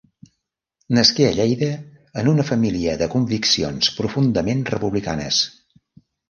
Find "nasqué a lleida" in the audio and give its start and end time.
0.97-1.67